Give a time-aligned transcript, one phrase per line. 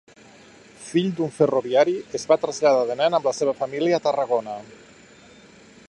[0.85, 4.57] Fill d'un ferroviari, es va traslladar de nen amb la seva família a Tarragona.